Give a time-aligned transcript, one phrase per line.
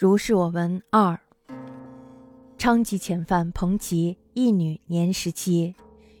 [0.00, 1.20] 如是我闻二。
[2.56, 5.74] 昌吉遣犯彭齐一女，年十七，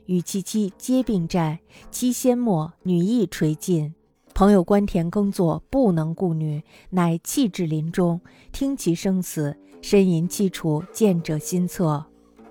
[0.04, 1.60] 与其妻皆病债，
[1.90, 3.94] 妻先没，女亦垂尽。
[4.34, 8.20] 朋友关田耕作，不能顾女，乃弃至林中，
[8.52, 12.04] 听其生死，呻吟凄楚，见者心恻。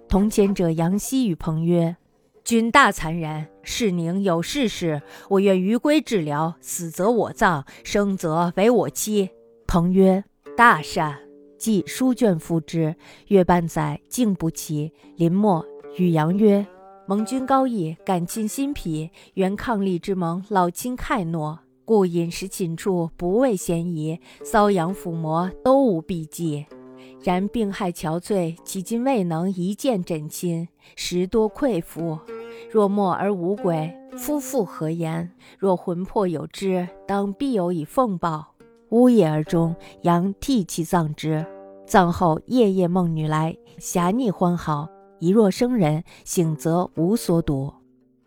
[0.07, 1.95] 同前者杨希与彭曰
[2.43, 9.29] ：“君大残忍，是宁有事事，我愿余归治疗，死则我葬，生则为我妻。”
[9.67, 10.23] 彭曰。
[10.59, 11.17] 大善，
[11.57, 12.93] 即书卷付之。
[13.27, 14.91] 月半载，竟不起。
[15.15, 16.67] 临末，与杨曰
[17.07, 26.65] ：“盟君高义，感亲心脾，原抗力之盟，老亲慨诺，故饮食寝处，不畏嫌疑，瘙痒抚摩，都无避忌。
[27.23, 30.67] 然病害憔悴，迄今未能一见诊亲，
[30.97, 32.19] 实多愧负。
[32.69, 35.31] 若默而无鬼，夫妇何言？
[35.57, 38.48] 若魂魄有知，当必有以奉报。”
[38.89, 41.45] 呜咽而终，阳替其葬之。
[41.85, 44.87] 葬后，夜夜梦女来，侠逆欢好，
[45.19, 47.73] 一若生人，醒则无所睹。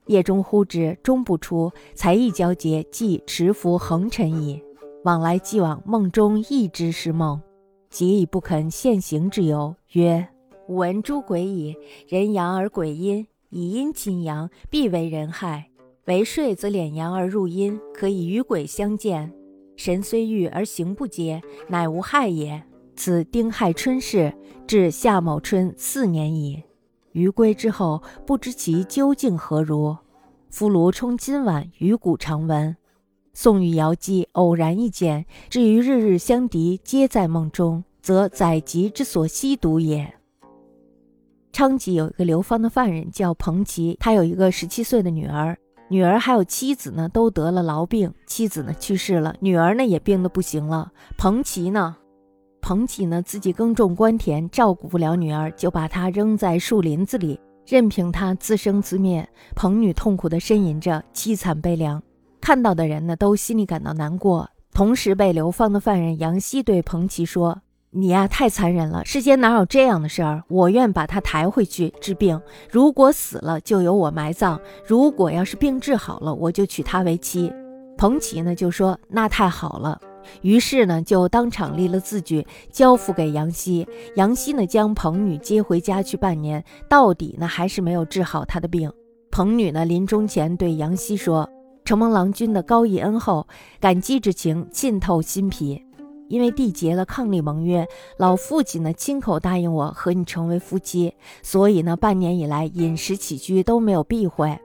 [0.07, 4.61] 夜中呼之，终不出，才意交结，即持符横陈矣。
[5.05, 7.41] 往来既往，梦中亦知是梦，
[7.89, 10.29] 即以不肯现行之由，曰：
[10.69, 11.77] 吾闻诸鬼矣。
[12.09, 15.69] 人阳而鬼阴，以阴侵阳，必为人害。
[16.07, 19.33] 为睡则敛阳而入阴，可以与鬼相见。
[19.85, 22.63] 神虽欲而行不节，乃无害也。
[22.95, 24.33] 此丁亥春事，
[24.65, 26.63] 至夏某春四年矣。
[27.11, 29.97] 余归之后，不知其究竟何如。
[30.51, 32.77] 夫卢冲今晚与古常闻，
[33.35, 40.15] 宋与瑶姬偶然一见，至于日日相敌，皆在梦中，则宰吉之所吸毒也。
[41.51, 45.59] 昌吉有一个流放的犯人叫彭吉，他有一个十七岁的女儿。
[45.93, 50.91] 女儿还有妻子呢，都得了痨病，妻子呢去世了，女儿呢也病得不行了。
[51.19, 51.95] 彭齐呢，
[52.63, 59.29] 彭齐呢自己耕种官田，照顾不了女儿，就把她扔在树林子里，任凭她自生自灭。
[59.55, 62.03] 彭女痛苦地呻吟着，凄惨悲凉，
[62.41, 64.49] 看到的人呢都心里感到难过。
[64.73, 67.61] 同时被流放的犯人杨希对彭齐说。
[67.95, 69.05] 你呀，太残忍了！
[69.05, 70.43] 世间哪有这样的事儿？
[70.49, 72.41] 我愿把他抬回去治病。
[72.71, 77.53] 如果死了，就由我埋葬；如果要是病治好了，我就娶她为妻。
[77.99, 80.01] 彭齐呢就说：“那太好了。”
[80.41, 83.87] 于是呢就当场立了字据，交付给杨希。
[84.17, 88.91] 杨希呢将彭女接回家去半年，到底呢还是没有治好她的病。
[89.31, 91.47] 彭女呢临终前对杨希说
[91.85, 93.47] ：“承蒙郎君的高义恩厚，
[93.79, 95.85] 感激之情浸透心脾。”
[96.33, 104.59] 因为缔结了伉俪盟约，老父亲呢亲口答应我和你成为夫妻，所以呢半年以来饮食起居都没有避讳。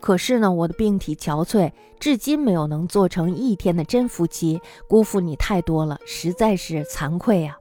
[0.00, 7.56] 可是呢我的病体憔悴，至今没有能做成一天的真夫妻，辜负你太多了，实在是惭愧呀。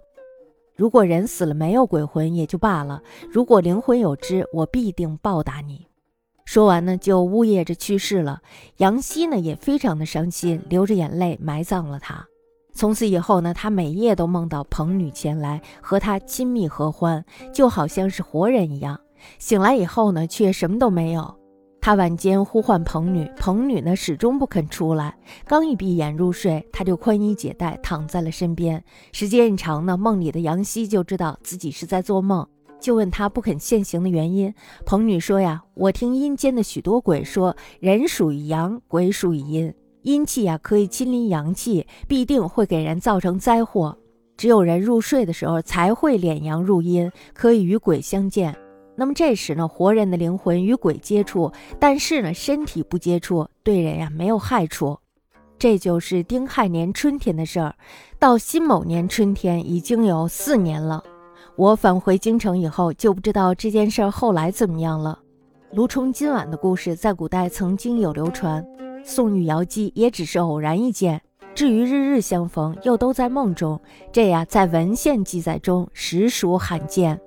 [0.76, 5.88] 如果人死了没有鬼魂也就罢了，如果灵魂有知，我必定报答你。
[6.44, 8.42] 说完呢就呜咽着去世了。
[8.76, 12.28] 杨希呢也非常的伤心，流着眼泪埋葬了他。
[12.78, 19.00] 从此以后呢，他每夜都梦到彭女前来和他亲密合欢，就好像是活人一样。
[19.40, 21.36] 醒来以后呢，却什么都没有。
[21.82, 25.18] 他晚间呼唤彭女，彭女呢始终不肯出来。
[25.48, 28.84] 刚一闭眼入睡，他就宽衣解带躺在了身边。
[29.12, 32.48] 时间一长呢，梦里的杨希就知道自己是在做梦，
[32.80, 34.54] 就问他不肯现形的原因。
[34.86, 39.74] 彭女说呀：“我听阴间的许多鬼说，人属于阳，鬼属于阴。”
[40.08, 43.98] 阴气呀，可以亲临阳气，必定会给人造成灾祸。
[44.38, 48.56] 只有人入睡的时候，才会敛阳入阴，可以与鬼相见。
[48.96, 54.98] 那么这时呢，活人的灵魂与鬼接触，但是呢，身体不接触，对人呀没有害处。
[55.60, 57.76] 这就是丁亥年春天的事儿。
[58.18, 61.04] 到辛卯年春天已经有四年了。
[61.58, 65.20] 我返回京城以后，就不知道这件事儿后来怎么样了。
[65.74, 68.66] 卢冲今晚的故事，在古代曾经有流传。
[69.10, 71.22] 宋玉瑶姬也只是偶然一见，
[71.56, 73.80] 至于日日相逢，又都在梦中，
[74.12, 77.18] 这呀在文献记载中实属罕见。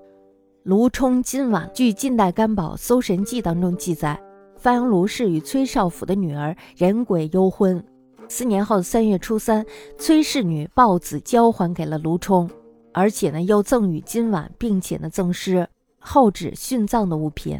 [0.62, 4.20] 卢冲今晚，据近代甘宝《搜神记》当中记载，
[4.58, 7.82] 范阳卢氏与崔少府的女儿人鬼幽婚。
[8.28, 9.64] 四年后的三月初三，
[9.96, 12.48] 崔氏女抱子交还给了卢冲，
[12.92, 15.66] 而且呢又赠予今晚，并且呢赠诗，
[15.98, 17.58] 后指殉葬的物品。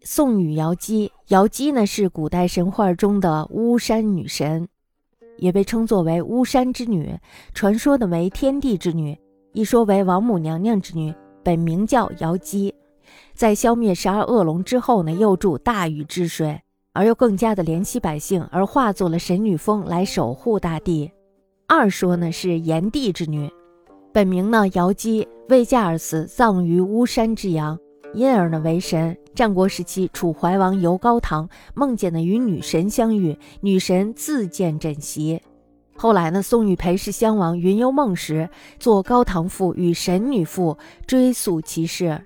[0.00, 4.66] 宋与瑶姬，瑶姬呢是古代神话中的巫山女神，
[5.36, 7.18] 也被称作为巫山之女，
[7.52, 9.18] 传说的为天地之女，
[9.52, 12.74] 一说为王母娘娘之女，本名叫瑶姬。
[13.34, 16.62] 在消灭十二恶龙之后呢，又助大禹治水，
[16.94, 21.12] 而又更加的怜惜百姓，而化作了神女峰来守护大地。
[21.66, 23.50] 二说呢是炎帝之女，
[24.14, 27.78] 本名呢瑶姬，未嫁而死，葬于巫山之阳，
[28.14, 29.16] 因而呢为神。
[29.34, 35.40] 战国时期，楚怀王游高唐，梦见呢与女神相遇，女神自荐枕席。
[35.96, 42.24] 后来呢，宋玉陪侍襄王云游梦时，做《高唐赋》与神女赋追溯其事，